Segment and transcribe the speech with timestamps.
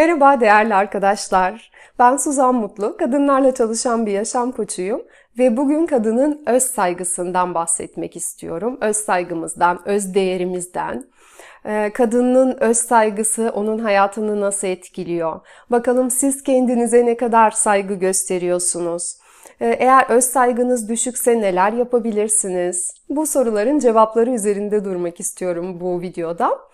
[0.00, 1.70] Merhaba değerli arkadaşlar.
[1.98, 5.02] Ben Suzan Mutlu, kadınlarla çalışan bir yaşam koçuyum
[5.38, 8.78] ve bugün kadının öz saygısından bahsetmek istiyorum.
[8.80, 11.04] Öz saygımızdan, öz değerimizden.
[11.66, 15.40] Ee, kadının öz saygısı onun hayatını nasıl etkiliyor?
[15.70, 19.16] Bakalım siz kendinize ne kadar saygı gösteriyorsunuz?
[19.60, 22.94] Ee, eğer öz saygınız düşükse neler yapabilirsiniz?
[23.08, 26.70] Bu soruların cevapları üzerinde durmak istiyorum bu videoda.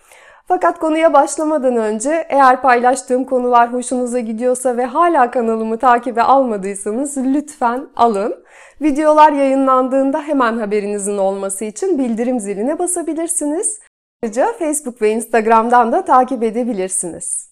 [0.48, 7.88] Fakat konuya başlamadan önce eğer paylaştığım konular hoşunuza gidiyorsa ve hala kanalımı takibe almadıysanız lütfen
[7.96, 8.44] alın.
[8.82, 13.80] Videolar yayınlandığında hemen haberinizin olması için bildirim ziline basabilirsiniz.
[14.22, 17.50] Ayrıca Facebook ve Instagram'dan da takip edebilirsiniz.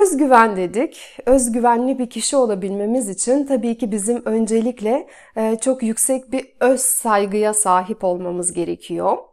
[0.00, 1.18] Özgüven dedik.
[1.26, 5.06] Özgüvenli bir kişi olabilmemiz için tabii ki bizim öncelikle
[5.36, 9.27] e, çok yüksek bir öz saygıya sahip olmamız gerekiyor.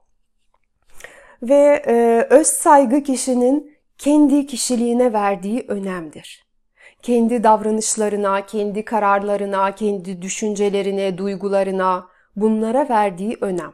[1.44, 6.46] Ve e, öz saygı kişinin kendi kişiliğine verdiği önemdir.
[7.02, 13.74] Kendi davranışlarına, kendi kararlarına, kendi düşüncelerine, duygularına bunlara verdiği önem.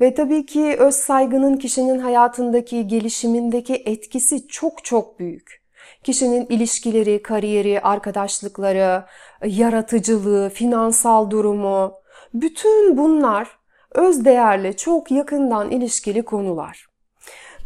[0.00, 5.62] Ve tabii ki öz saygının kişinin hayatındaki gelişimindeki etkisi çok çok büyük.
[6.02, 9.04] Kişinin ilişkileri, kariyeri, arkadaşlıkları,
[9.44, 11.94] yaratıcılığı, finansal durumu,
[12.34, 13.61] bütün bunlar
[13.94, 16.92] öz değerle çok yakından ilişkili konular.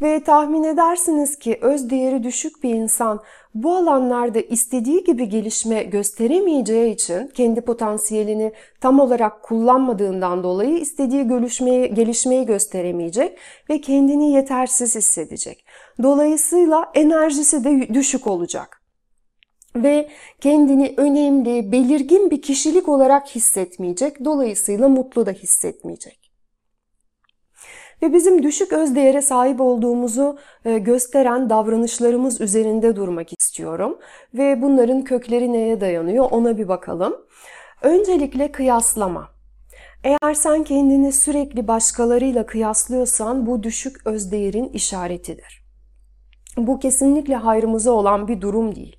[0.02, 3.20] Ve tahmin edersiniz ki öz değeri düşük bir insan
[3.54, 11.94] bu alanlarda istediği gibi gelişme gösteremeyeceği için kendi potansiyelini tam olarak kullanmadığından dolayı istediği gelişmeyi,
[11.94, 13.38] gelişmeyi gösteremeyecek
[13.70, 15.64] ve kendini yetersiz hissedecek.
[16.02, 18.85] Dolayısıyla enerjisi de düşük olacak
[19.82, 20.08] ve
[20.40, 24.24] kendini önemli, belirgin bir kişilik olarak hissetmeyecek.
[24.24, 26.26] Dolayısıyla mutlu da hissetmeyecek.
[28.02, 33.98] Ve bizim düşük özdeğere sahip olduğumuzu e, gösteren davranışlarımız üzerinde durmak istiyorum.
[34.34, 37.16] Ve bunların kökleri neye dayanıyor ona bir bakalım.
[37.82, 39.28] Öncelikle kıyaslama.
[40.04, 45.66] Eğer sen kendini sürekli başkalarıyla kıyaslıyorsan bu düşük özdeğerin işaretidir.
[46.56, 48.96] Bu kesinlikle hayrımıza olan bir durum değil.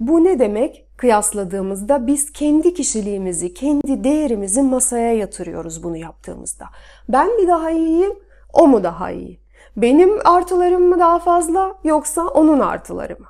[0.00, 0.86] Bu ne demek?
[0.96, 6.64] Kıyasladığımızda biz kendi kişiliğimizi, kendi değerimizi masaya yatırıyoruz bunu yaptığımızda.
[7.08, 8.12] Ben mi daha iyiyim,
[8.52, 9.40] o mu daha iyi?
[9.76, 13.26] Benim artılarım mı daha fazla yoksa onun artıları mı?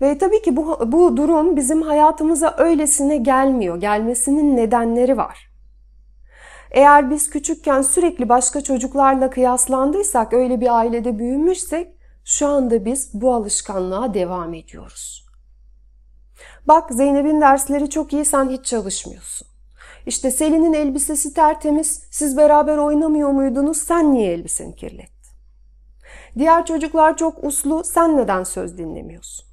[0.00, 3.80] Ve tabii ki bu, bu durum bizim hayatımıza öylesine gelmiyor.
[3.80, 5.50] Gelmesinin nedenleri var.
[6.70, 11.95] Eğer biz küçükken sürekli başka çocuklarla kıyaslandıysak, öyle bir ailede büyümüşsek
[12.26, 15.26] şu anda biz bu alışkanlığa devam ediyoruz.
[16.68, 19.48] Bak Zeynep'in dersleri çok iyi sen hiç çalışmıyorsun.
[20.06, 25.30] İşte Selin'in elbisesi tertemiz siz beraber oynamıyor muydunuz sen niye elbiseni kirlettin?
[26.38, 29.46] Diğer çocuklar çok uslu sen neden söz dinlemiyorsun?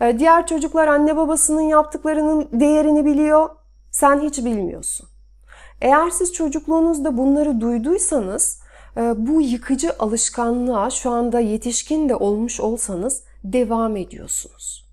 [0.00, 3.50] Ee, diğer çocuklar anne babasının yaptıklarının değerini biliyor
[3.90, 5.08] sen hiç bilmiyorsun.
[5.80, 8.63] Eğer siz çocukluğunuzda bunları duyduysanız
[8.96, 14.84] bu yıkıcı alışkanlığa şu anda yetişkin de olmuş olsanız devam ediyorsunuz.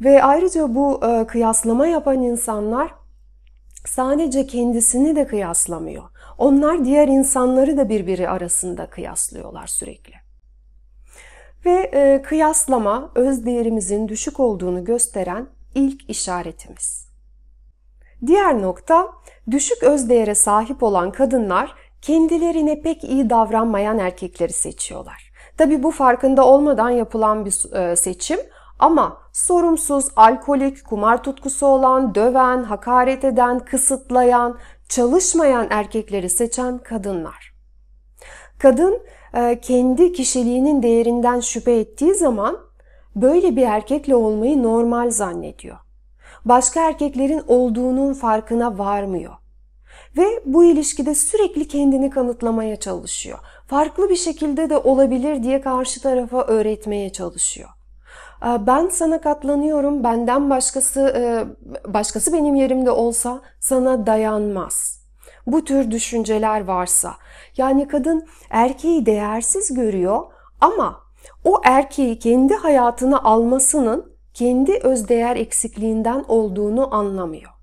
[0.00, 2.94] Ve ayrıca bu e, kıyaslama yapan insanlar
[3.84, 6.04] sadece kendisini de kıyaslamıyor.
[6.38, 10.14] Onlar diğer insanları da birbiri arasında kıyaslıyorlar sürekli.
[11.64, 17.06] Ve e, kıyaslama öz değerimizin düşük olduğunu gösteren ilk işaretimiz.
[18.26, 19.08] Diğer nokta
[19.50, 21.74] düşük öz değere sahip olan kadınlar
[22.06, 25.32] kendilerine pek iyi davranmayan erkekleri seçiyorlar.
[25.56, 28.38] Tabi bu farkında olmadan yapılan bir e, seçim
[28.78, 34.58] ama sorumsuz, alkolik, kumar tutkusu olan, döven, hakaret eden, kısıtlayan,
[34.88, 37.54] çalışmayan erkekleri seçen kadınlar.
[38.58, 39.02] Kadın
[39.34, 42.58] e, kendi kişiliğinin değerinden şüphe ettiği zaman
[43.16, 45.76] böyle bir erkekle olmayı normal zannediyor.
[46.44, 49.32] Başka erkeklerin olduğunun farkına varmıyor.
[50.16, 53.38] Ve bu ilişkide sürekli kendini kanıtlamaya çalışıyor.
[53.66, 57.68] Farklı bir şekilde de olabilir diye karşı tarafa öğretmeye çalışıyor.
[58.42, 61.44] Ee, ben sana katlanıyorum, benden başkası e,
[61.94, 65.06] başkası benim yerimde olsa sana dayanmaz.
[65.46, 67.14] Bu tür düşünceler varsa,
[67.56, 70.22] yani kadın erkeği değersiz görüyor
[70.60, 71.00] ama
[71.44, 77.55] o erkeği kendi hayatına almasının kendi özdeğer eksikliğinden olduğunu anlamıyor.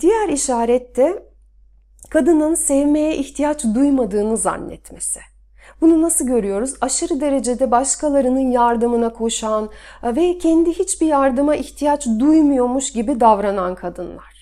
[0.00, 1.22] Diğer işaret de
[2.10, 5.20] kadının sevmeye ihtiyaç duymadığını zannetmesi.
[5.80, 6.74] Bunu nasıl görüyoruz?
[6.80, 9.70] Aşırı derecede başkalarının yardımına koşan
[10.02, 14.37] ve kendi hiçbir yardıma ihtiyaç duymuyormuş gibi davranan kadınlar.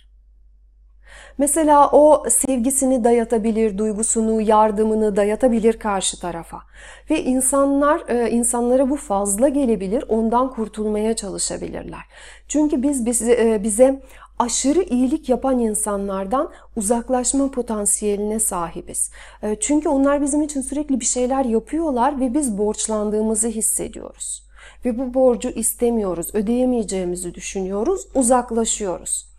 [1.39, 6.63] Mesela o sevgisini dayatabilir, duygusunu, yardımını dayatabilir karşı tarafa.
[7.11, 12.01] Ve insanlar, e, insanlara bu fazla gelebilir, ondan kurtulmaya çalışabilirler.
[12.49, 14.01] Çünkü biz bize, bize
[14.39, 19.11] aşırı iyilik yapan insanlardan uzaklaşma potansiyeline sahibiz.
[19.43, 24.47] E, çünkü onlar bizim için sürekli bir şeyler yapıyorlar ve biz borçlandığımızı hissediyoruz.
[24.85, 29.36] Ve bu borcu istemiyoruz, ödeyemeyeceğimizi düşünüyoruz, uzaklaşıyoruz.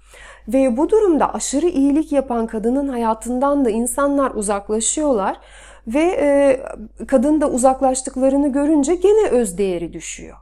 [0.48, 5.40] Ve bu durumda aşırı iyilik yapan kadının hayatından da insanlar uzaklaşıyorlar
[5.88, 6.60] ve e,
[7.06, 10.38] kadın da uzaklaştıklarını görünce gene özdeğeri düşüyor.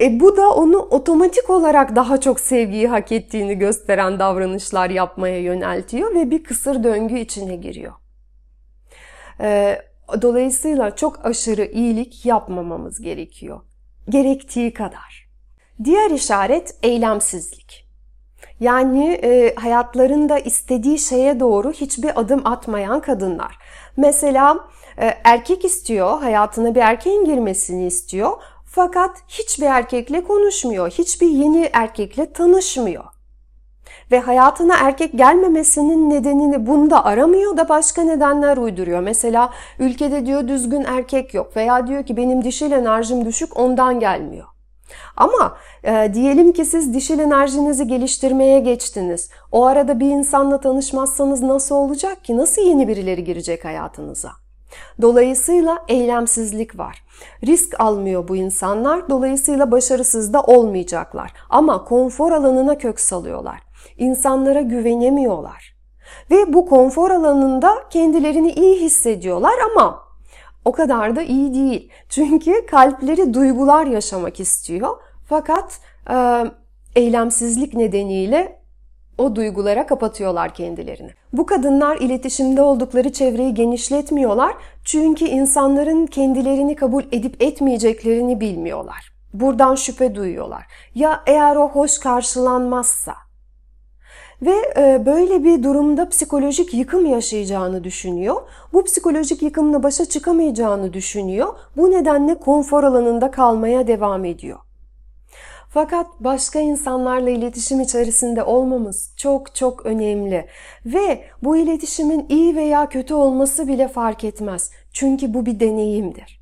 [0.00, 6.14] E bu da onu otomatik olarak daha çok sevgiyi hak ettiğini gösteren davranışlar yapmaya yöneltiyor
[6.14, 7.92] ve bir kısır döngü içine giriyor.
[9.40, 9.78] E,
[10.22, 13.60] dolayısıyla çok aşırı iyilik yapmamamız gerekiyor.
[14.08, 15.30] Gerektiği kadar.
[15.84, 17.89] Diğer işaret eylemsizlik.
[18.60, 23.58] Yani e, hayatlarında istediği şeye doğru hiçbir adım atmayan kadınlar.
[23.96, 24.58] Mesela
[24.98, 28.30] e, erkek istiyor, hayatına bir erkeğin girmesini istiyor.
[28.66, 33.04] Fakat hiçbir erkekle konuşmuyor, hiçbir yeni erkekle tanışmıyor.
[34.10, 39.00] Ve hayatına erkek gelmemesinin nedenini bunda aramıyor da başka nedenler uyduruyor.
[39.00, 44.46] Mesela ülkede diyor düzgün erkek yok veya diyor ki benim dişil enerjim düşük ondan gelmiyor.
[45.16, 49.30] Ama e, diyelim ki siz dişil enerjinizi geliştirmeye geçtiniz.
[49.52, 52.36] O arada bir insanla tanışmazsanız nasıl olacak ki?
[52.36, 54.30] Nasıl yeni birileri girecek hayatınıza?
[55.02, 57.04] Dolayısıyla eylemsizlik var.
[57.46, 59.10] Risk almıyor bu insanlar.
[59.10, 61.32] Dolayısıyla başarısız da olmayacaklar.
[61.50, 63.60] Ama konfor alanına kök salıyorlar.
[63.98, 65.76] İnsanlara güvenemiyorlar.
[66.30, 70.09] Ve bu konfor alanında kendilerini iyi hissediyorlar ama
[70.64, 71.90] o kadar da iyi değil.
[72.08, 74.96] Çünkü kalpleri duygular yaşamak istiyor.
[75.24, 75.80] Fakat
[76.10, 76.44] e,
[76.96, 78.60] eylemsizlik nedeniyle
[79.18, 81.10] o duygulara kapatıyorlar kendilerini.
[81.32, 84.54] Bu kadınlar iletişimde oldukları çevreyi genişletmiyorlar
[84.84, 89.12] çünkü insanların kendilerini kabul edip etmeyeceklerini bilmiyorlar.
[89.34, 90.66] Buradan şüphe duyuyorlar.
[90.94, 93.14] Ya eğer o hoş karşılanmazsa
[94.42, 98.42] ve e, böyle bir durumda psikolojik yıkım yaşayacağını düşünüyor.
[98.72, 101.48] Bu psikolojik yıkımla başa çıkamayacağını düşünüyor.
[101.76, 104.58] Bu nedenle konfor alanında kalmaya devam ediyor.
[105.72, 110.46] Fakat başka insanlarla iletişim içerisinde olmamız çok çok önemli
[110.86, 114.70] ve bu iletişimin iyi veya kötü olması bile fark etmez.
[114.92, 116.39] Çünkü bu bir deneyimdir.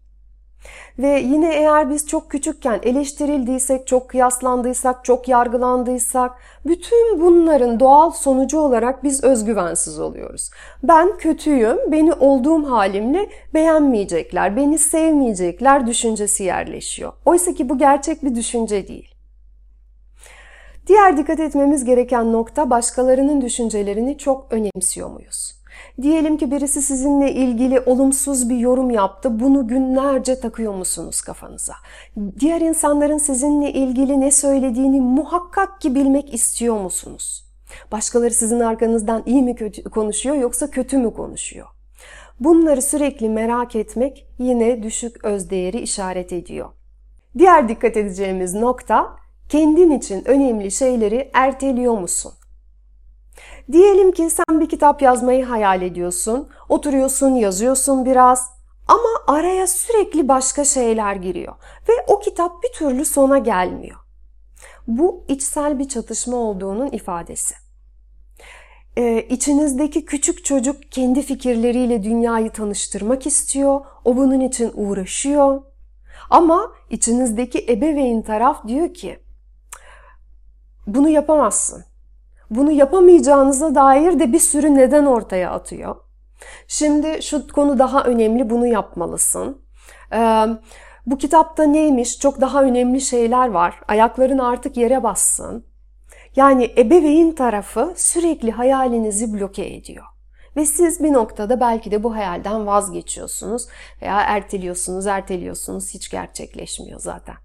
[0.99, 6.33] Ve yine eğer biz çok küçükken eleştirildiysek, çok kıyaslandıysak, çok yargılandıysak,
[6.67, 10.51] bütün bunların doğal sonucu olarak biz özgüvensiz oluyoruz.
[10.83, 17.13] Ben kötüyüm, beni olduğum halimle beğenmeyecekler, beni sevmeyecekler düşüncesi yerleşiyor.
[17.25, 19.15] Oysa ki bu gerçek bir düşünce değil.
[20.87, 25.58] Diğer dikkat etmemiz gereken nokta başkalarının düşüncelerini çok önemsiyor muyuz?
[26.03, 29.41] Diyelim ki birisi sizinle ilgili olumsuz bir yorum yaptı.
[29.41, 31.75] Bunu günlerce takıyor musunuz kafanıza?
[32.41, 37.45] Diğer insanların sizinle ilgili ne söylediğini muhakkak ki bilmek istiyor musunuz?
[37.93, 41.67] Başkaları sizin arkanızdan iyi mi kötü konuşuyor yoksa kötü mü konuşuyor?
[42.41, 46.69] Bunları sürekli merak etmek yine düşük özdeğeri işaret ediyor.
[47.39, 49.17] Diğer dikkat edeceğimiz nokta
[49.49, 52.33] kendin için önemli şeyleri erteliyor musun?
[53.73, 58.51] Diyelim ki sen bir kitap yazmayı hayal ediyorsun, oturuyorsun, yazıyorsun biraz
[58.89, 61.55] ama araya sürekli başka şeyler giriyor
[61.89, 63.99] ve o kitap bir türlü sona gelmiyor.
[64.87, 67.55] Bu içsel bir çatışma olduğunun ifadesi.
[68.97, 75.63] Ee, içinizdeki küçük çocuk kendi fikirleriyle dünyayı tanıştırmak istiyor, o bunun için uğraşıyor.
[76.31, 79.19] Ama içinizdeki ebeveyn taraf diyor ki,
[80.87, 81.85] bunu yapamazsın.
[82.51, 85.97] Bunu yapamayacağınıza dair de bir sürü neden ortaya atıyor.
[86.69, 89.63] Şimdi şu konu daha önemli, bunu yapmalısın.
[90.13, 90.47] Ee,
[91.07, 92.19] bu kitapta neymiş?
[92.19, 93.81] Çok daha önemli şeyler var.
[93.89, 95.67] Ayakların artık yere bassın.
[96.37, 100.05] Yani ebeveyn tarafı sürekli hayalinizi bloke ediyor.
[100.57, 103.67] Ve siz bir noktada belki de bu hayalden vazgeçiyorsunuz
[104.03, 107.37] veya erteliyorsunuz, erteliyorsunuz, hiç gerçekleşmiyor zaten.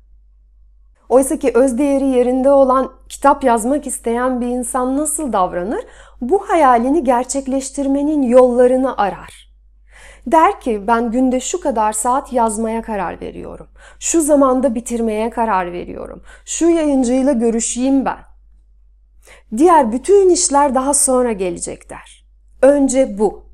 [1.13, 5.85] Oysa ki öz değeri yerinde olan kitap yazmak isteyen bir insan nasıl davranır?
[6.21, 9.53] Bu hayalini gerçekleştirmenin yollarını arar.
[10.27, 13.67] Der ki ben günde şu kadar saat yazmaya karar veriyorum.
[13.99, 16.23] Şu zamanda bitirmeye karar veriyorum.
[16.45, 18.19] Şu yayıncıyla görüşeyim ben.
[19.57, 22.25] Diğer bütün işler daha sonra gelecek der.
[22.61, 23.45] Önce bu.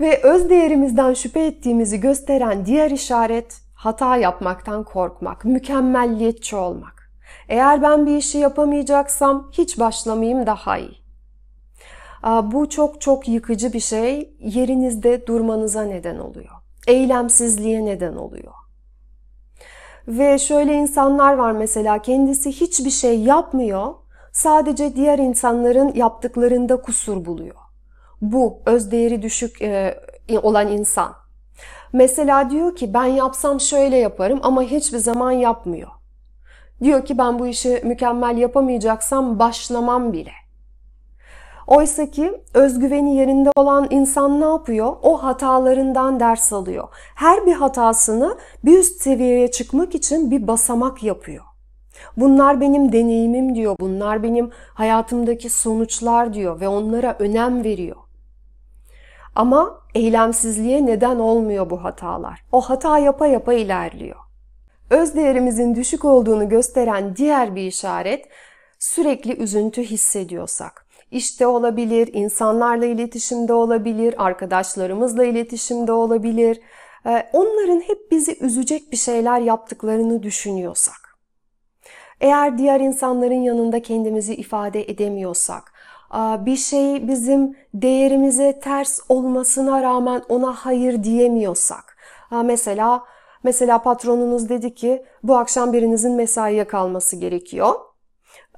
[0.00, 7.10] Ve öz değerimizden şüphe ettiğimizi gösteren diğer işaret hata yapmaktan korkmak, mükemmelliyetçi olmak.
[7.48, 11.00] Eğer ben bir işi yapamayacaksam hiç başlamayayım daha iyi.
[12.42, 14.36] Bu çok çok yıkıcı bir şey.
[14.38, 16.54] Yerinizde durmanıza neden oluyor.
[16.86, 18.52] Eylemsizliğe neden oluyor.
[20.08, 23.94] Ve şöyle insanlar var mesela kendisi hiçbir şey yapmıyor.
[24.32, 27.56] Sadece diğer insanların yaptıklarında kusur buluyor.
[28.20, 29.98] Bu özdeğeri düşük e,
[30.42, 31.20] olan insan.
[31.92, 35.90] Mesela diyor ki ben yapsam şöyle yaparım ama hiçbir zaman yapmıyor.
[36.82, 40.32] Diyor ki ben bu işi mükemmel yapamayacaksam başlamam bile.
[41.66, 44.96] Oysa ki özgüveni yerinde olan insan ne yapıyor?
[45.02, 46.88] O hatalarından ders alıyor.
[47.14, 51.44] Her bir hatasını bir üst seviyeye çıkmak için bir basamak yapıyor.
[52.16, 53.76] Bunlar benim deneyimim diyor.
[53.80, 57.96] Bunlar benim hayatımdaki sonuçlar diyor ve onlara önem veriyor.
[59.34, 62.44] Ama eylemsizliğe neden olmuyor bu hatalar.
[62.52, 64.16] O hata yapa yapa ilerliyor.
[64.90, 68.28] Öz değerimizin düşük olduğunu gösteren diğer bir işaret
[68.78, 70.86] sürekli üzüntü hissediyorsak.
[71.10, 76.60] İşte olabilir, insanlarla iletişimde olabilir, arkadaşlarımızla iletişimde olabilir.
[77.06, 81.16] Ee, onların hep bizi üzecek bir şeyler yaptıklarını düşünüyorsak.
[82.20, 85.72] Eğer diğer insanların yanında kendimizi ifade edemiyorsak,
[86.14, 91.96] bir şey bizim değerimize ters olmasına rağmen ona hayır diyemiyorsak.
[92.44, 93.04] Mesela
[93.42, 97.74] mesela patronunuz dedi ki bu akşam birinizin mesaiye kalması gerekiyor.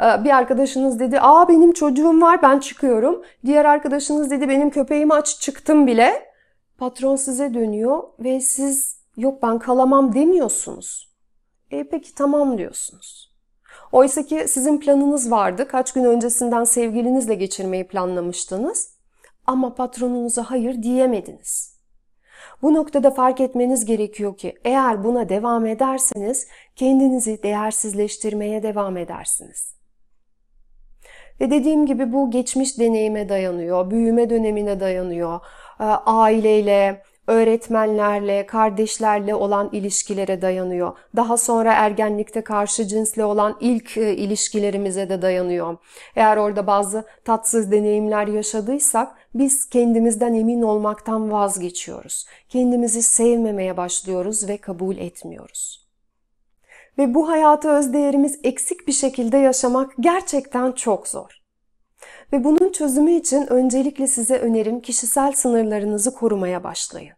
[0.01, 3.23] Bir arkadaşınız dedi, aa benim çocuğum var ben çıkıyorum.
[3.47, 6.33] Diğer arkadaşınız dedi benim köpeğim aç çıktım bile.
[6.79, 11.13] Patron size dönüyor ve siz yok ben kalamam demiyorsunuz.
[11.71, 13.32] E peki tamam diyorsunuz.
[13.93, 15.69] Oysa ki sizin planınız vardı.
[15.69, 18.93] Kaç gün öncesinden sevgilinizle geçirmeyi planlamıştınız.
[19.47, 21.73] Ama patronunuza hayır diyemediniz.
[22.63, 26.47] Bu noktada fark etmeniz gerekiyor ki eğer buna devam ederseniz
[26.77, 29.75] kendinizi değersizleştirmeye devam edersiniz.
[31.41, 35.41] Ve dediğim gibi bu geçmiş deneyime dayanıyor, büyüme dönemine dayanıyor,
[36.07, 40.97] aileyle, öğretmenlerle, kardeşlerle olan ilişkilere dayanıyor.
[41.17, 45.77] Daha sonra ergenlikte karşı cinsle olan ilk e, ilişkilerimize de dayanıyor.
[46.17, 52.27] Eğer orada bazı tatsız deneyimler yaşadıysak biz kendimizden emin olmaktan vazgeçiyoruz.
[52.49, 55.83] Kendimizi sevmemeye başlıyoruz ve kabul etmiyoruz.
[56.99, 61.42] Ve bu hayatı özdeğerimiz eksik bir şekilde yaşamak gerçekten çok zor.
[62.33, 67.15] Ve bunun çözümü için öncelikle size önerim kişisel sınırlarınızı korumaya başlayın.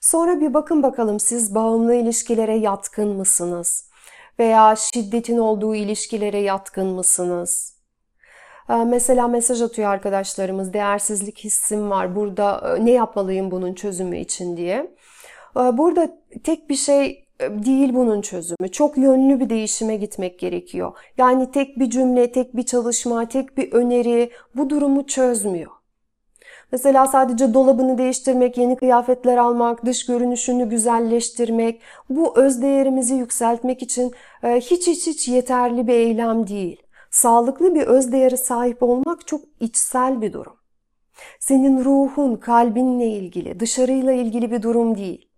[0.00, 3.90] Sonra bir bakın bakalım siz bağımlı ilişkilere yatkın mısınız?
[4.38, 7.76] Veya şiddetin olduğu ilişkilere yatkın mısınız?
[8.70, 14.56] Ee, mesela mesaj atıyor arkadaşlarımız, değersizlik hissim var, burada e, ne yapmalıyım bunun çözümü için
[14.56, 14.94] diye.
[15.56, 18.68] Ee, burada tek bir şey değil bunun çözümü.
[18.72, 20.92] Çok yönlü bir değişime gitmek gerekiyor.
[21.18, 25.70] Yani tek bir cümle, tek bir çalışma, tek bir öneri bu durumu çözmüyor.
[26.72, 31.80] Mesela sadece dolabını değiştirmek, yeni kıyafetler almak, dış görünüşünü güzelleştirmek,
[32.10, 36.82] bu özdeğerimizi yükseltmek için e, hiç hiç hiç yeterli bir eylem değil.
[37.10, 40.56] Sağlıklı bir özdeğeri sahip olmak çok içsel bir durum.
[41.40, 45.29] Senin ruhun, kalbinle ilgili, dışarıyla ilgili bir durum değil.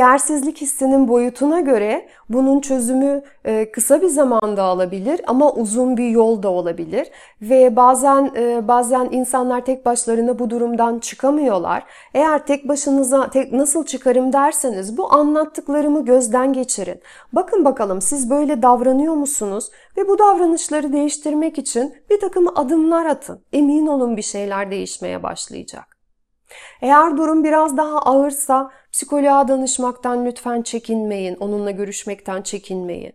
[0.00, 6.42] Değersizlik hissinin boyutuna göre bunun çözümü e, kısa bir zamanda alabilir ama uzun bir yol
[6.42, 7.10] da olabilir
[7.42, 11.84] ve bazen e, bazen insanlar tek başlarına bu durumdan çıkamıyorlar.
[12.14, 17.00] Eğer tek başınıza tek nasıl çıkarım derseniz bu anlattıklarımı gözden geçirin.
[17.32, 23.40] Bakın bakalım siz böyle davranıyor musunuz ve bu davranışları değiştirmek için bir takım adımlar atın.
[23.52, 25.99] Emin olun bir şeyler değişmeye başlayacak.
[26.82, 33.12] Eğer durum biraz daha ağırsa psikoloğa danışmaktan lütfen çekinmeyin, onunla görüşmekten çekinmeyin.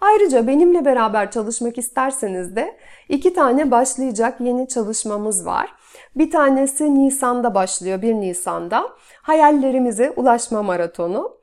[0.00, 5.74] Ayrıca benimle beraber çalışmak isterseniz de iki tane başlayacak yeni çalışmamız var.
[6.16, 8.88] Bir tanesi Nisan'da başlıyor, 1 Nisan'da.
[9.22, 11.38] Hayallerimize ulaşma maratonu.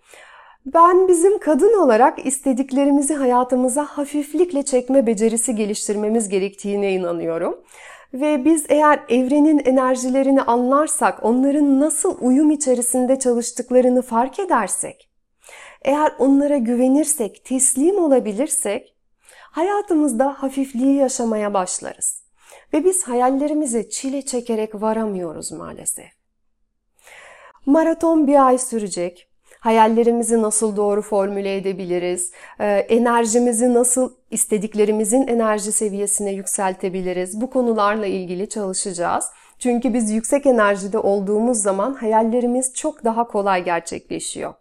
[0.66, 7.60] Ben bizim kadın olarak istediklerimizi hayatımıza hafiflikle çekme becerisi geliştirmemiz gerektiğine inanıyorum.
[8.16, 15.10] Ve biz eğer evrenin enerjilerini anlarsak, onların nasıl uyum içerisinde çalıştıklarını fark edersek,
[15.82, 18.96] eğer onlara güvenirsek, teslim olabilirsek,
[19.52, 22.24] hayatımızda hafifliği yaşamaya başlarız.
[22.74, 26.12] Ve biz hayallerimize çile çekerek varamıyoruz maalesef.
[27.66, 29.30] Maraton bir ay sürecek
[29.66, 37.42] hayallerimizi nasıl doğru formüle edebiliriz, ee, enerjimizi nasıl istediklerimizin enerji seviyesine yükseltebiliriz.
[37.42, 39.26] Bu konularla ilgili çalışacağız.
[39.60, 44.54] Çünkü biz yüksek enerjide olduğumuz zaman hayallerimiz çok daha kolay gerçekleşiyor.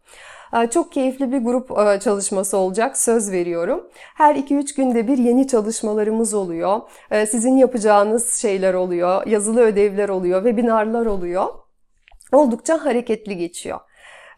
[0.57, 3.89] Ee, çok keyifli bir grup e, çalışması olacak, söz veriyorum.
[4.15, 6.81] Her 2-3 günde bir yeni çalışmalarımız oluyor.
[7.11, 11.47] Ee, sizin yapacağınız şeyler oluyor, yazılı ödevler oluyor, webinarlar oluyor.
[12.33, 13.81] Oldukça hareketli geçiyor.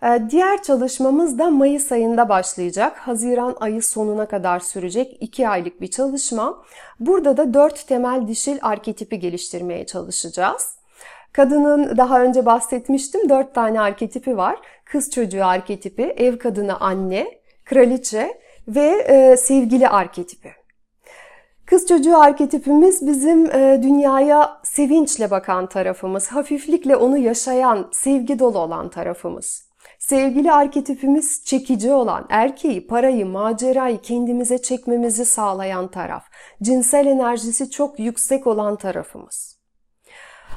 [0.03, 2.99] Ee, diğer çalışmamız da Mayıs ayında başlayacak.
[2.99, 6.63] Haziran ayı sonuna kadar sürecek 2 aylık bir çalışma.
[7.01, 10.77] Burada da 4 temel dişil arketipi geliştirmeye çalışacağız.
[11.33, 14.57] Kadının daha önce bahsetmiştim 4 tane arketipi var.
[14.85, 20.53] Kız çocuğu arketipi, ev kadını anne, kraliçe ve e, sevgili arketipi.
[21.67, 28.89] Kız çocuğu arketipimiz bizim e, dünyaya sevinçle bakan tarafımız, hafiflikle onu yaşayan, sevgi dolu olan
[28.89, 29.66] tarafımız.
[30.09, 36.25] Sevgili arketipimiz çekici olan, erkeği, parayı, macerayı kendimize çekmemizi sağlayan taraf.
[36.63, 39.59] Cinsel enerjisi çok yüksek olan tarafımız.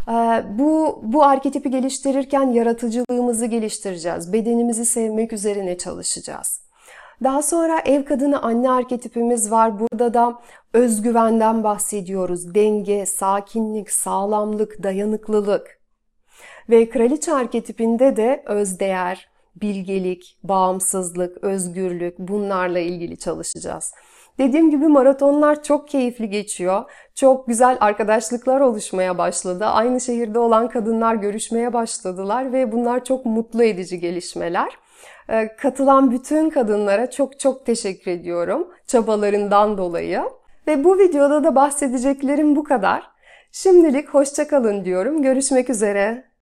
[0.08, 4.34] Ee, bu, bu arketipi geliştirirken yaratıcılığımızı geliştireceğiz.
[4.34, 6.62] Bedenimizi sevmek üzerine çalışacağız.
[7.24, 9.80] Daha sonra ev kadını anne arketipimiz var.
[9.80, 10.40] Burada da
[10.74, 12.56] özgüvenden bahsediyoruz.
[12.56, 15.80] Denge, sakinlik, sağlamlık, dayanıklılık.
[16.70, 23.94] Ve kraliçe arketipinde de özdeğer, bilgelik, bağımsızlık, özgürlük bunlarla ilgili çalışacağız.
[24.40, 26.92] Dediğim gibi maratonlar çok keyifli geçiyor.
[27.16, 29.66] Çok güzel arkadaşlıklar oluşmaya başladı.
[29.66, 34.70] Aynı şehirde olan kadınlar görüşmeye başladılar ve bunlar çok mutlu edici gelişmeler.
[35.30, 40.24] Ee, katılan bütün kadınlara çok çok teşekkür ediyorum çabalarından dolayı.
[40.68, 43.04] Ve bu videoda da bahsedeceklerim bu kadar.
[43.52, 45.22] Şimdilik hoşçakalın diyorum.
[45.22, 46.29] Görüşmek üzere.